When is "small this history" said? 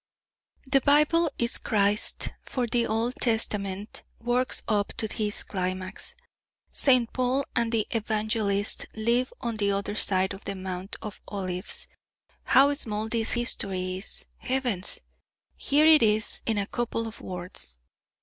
12.73-13.99